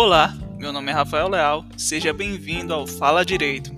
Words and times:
Olá, 0.00 0.32
meu 0.56 0.72
nome 0.72 0.92
é 0.92 0.94
Rafael 0.94 1.28
Leal, 1.28 1.64
seja 1.76 2.12
bem-vindo 2.12 2.72
ao 2.72 2.86
Fala 2.86 3.24
Direito. 3.24 3.77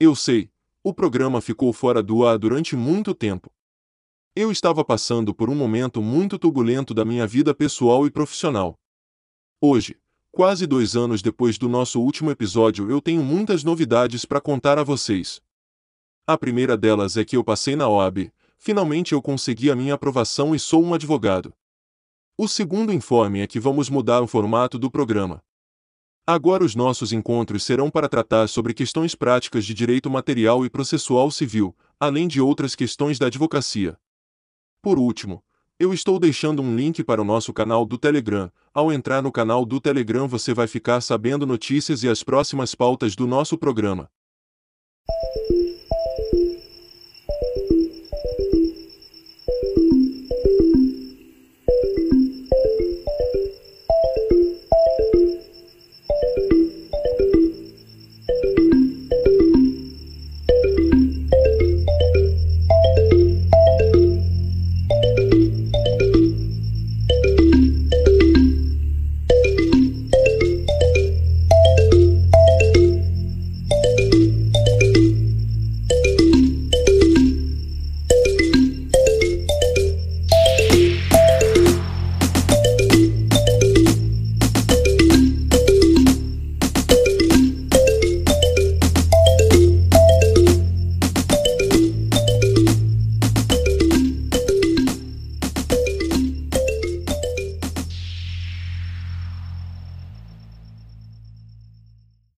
Eu 0.00 0.14
sei, 0.14 0.48
o 0.84 0.94
programa 0.94 1.40
ficou 1.40 1.72
fora 1.72 2.00
do 2.00 2.24
ar 2.24 2.38
durante 2.38 2.76
muito 2.76 3.12
tempo. 3.12 3.50
Eu 4.32 4.52
estava 4.52 4.84
passando 4.84 5.34
por 5.34 5.50
um 5.50 5.56
momento 5.56 6.00
muito 6.00 6.38
turbulento 6.38 6.94
da 6.94 7.04
minha 7.04 7.26
vida 7.26 7.52
pessoal 7.52 8.06
e 8.06 8.10
profissional. 8.10 8.78
Hoje, 9.60 9.98
quase 10.30 10.68
dois 10.68 10.94
anos 10.94 11.20
depois 11.20 11.58
do 11.58 11.68
nosso 11.68 12.00
último 12.00 12.30
episódio, 12.30 12.88
eu 12.88 13.00
tenho 13.00 13.24
muitas 13.24 13.64
novidades 13.64 14.24
para 14.24 14.40
contar 14.40 14.78
a 14.78 14.84
vocês. 14.84 15.42
A 16.24 16.38
primeira 16.38 16.76
delas 16.76 17.16
é 17.16 17.24
que 17.24 17.36
eu 17.36 17.42
passei 17.42 17.74
na 17.74 17.88
OAB, 17.88 18.30
finalmente 18.56 19.14
eu 19.14 19.20
consegui 19.20 19.68
a 19.68 19.74
minha 19.74 19.94
aprovação 19.94 20.54
e 20.54 20.60
sou 20.60 20.80
um 20.80 20.94
advogado. 20.94 21.52
O 22.36 22.46
segundo 22.46 22.92
informe 22.92 23.40
é 23.40 23.48
que 23.48 23.58
vamos 23.58 23.90
mudar 23.90 24.22
o 24.22 24.28
formato 24.28 24.78
do 24.78 24.88
programa. 24.88 25.42
Agora 26.30 26.62
os 26.62 26.74
nossos 26.74 27.10
encontros 27.10 27.62
serão 27.62 27.88
para 27.88 28.06
tratar 28.06 28.48
sobre 28.48 28.74
questões 28.74 29.14
práticas 29.14 29.64
de 29.64 29.72
direito 29.72 30.10
material 30.10 30.62
e 30.62 30.68
processual 30.68 31.30
civil, 31.30 31.74
além 31.98 32.28
de 32.28 32.38
outras 32.38 32.74
questões 32.74 33.18
da 33.18 33.28
advocacia. 33.28 33.96
Por 34.82 34.98
último, 34.98 35.42
eu 35.78 35.90
estou 35.94 36.18
deixando 36.18 36.60
um 36.60 36.76
link 36.76 37.02
para 37.02 37.22
o 37.22 37.24
nosso 37.24 37.50
canal 37.50 37.86
do 37.86 37.96
Telegram. 37.96 38.52
Ao 38.74 38.92
entrar 38.92 39.22
no 39.22 39.32
canal 39.32 39.64
do 39.64 39.80
Telegram 39.80 40.28
você 40.28 40.52
vai 40.52 40.66
ficar 40.66 41.00
sabendo 41.00 41.46
notícias 41.46 42.02
e 42.02 42.08
as 42.10 42.22
próximas 42.22 42.74
pautas 42.74 43.16
do 43.16 43.26
nosso 43.26 43.56
programa. 43.56 44.10